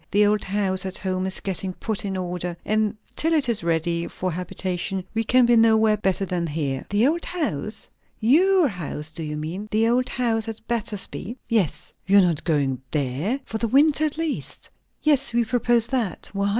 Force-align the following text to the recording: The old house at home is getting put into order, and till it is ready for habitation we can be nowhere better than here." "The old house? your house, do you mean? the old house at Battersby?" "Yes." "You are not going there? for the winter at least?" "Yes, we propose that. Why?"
The 0.09 0.25
old 0.25 0.43
house 0.45 0.83
at 0.83 0.97
home 0.97 1.27
is 1.27 1.41
getting 1.41 1.73
put 1.73 2.03
into 2.05 2.21
order, 2.21 2.57
and 2.65 2.97
till 3.15 3.33
it 3.33 3.47
is 3.47 3.63
ready 3.63 4.07
for 4.07 4.31
habitation 4.31 5.03
we 5.13 5.23
can 5.23 5.45
be 5.45 5.55
nowhere 5.55 5.95
better 5.95 6.25
than 6.25 6.47
here." 6.47 6.87
"The 6.89 7.05
old 7.05 7.23
house? 7.25 7.87
your 8.19 8.67
house, 8.67 9.11
do 9.11 9.21
you 9.21 9.37
mean? 9.37 9.67
the 9.69 9.87
old 9.87 10.09
house 10.09 10.47
at 10.49 10.67
Battersby?" 10.67 11.37
"Yes." 11.47 11.93
"You 12.07 12.17
are 12.17 12.21
not 12.21 12.43
going 12.45 12.81
there? 12.89 13.41
for 13.45 13.59
the 13.59 13.67
winter 13.67 14.03
at 14.03 14.17
least?" 14.17 14.71
"Yes, 15.03 15.33
we 15.35 15.45
propose 15.45 15.85
that. 15.85 16.31
Why?" 16.33 16.49